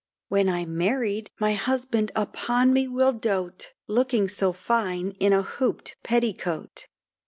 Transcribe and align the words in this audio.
When 0.29 0.49
I'm 0.49 0.75
married, 0.79 1.29
my 1.39 1.53
husband 1.53 2.11
upon 2.15 2.73
me 2.73 2.87
will 2.87 3.13
doat, 3.13 3.73
Looking 3.87 4.27
so 4.29 4.51
fine 4.51 5.11
in 5.19 5.31
a 5.31 5.43
hooped 5.43 5.95
petticoat. 6.01 6.87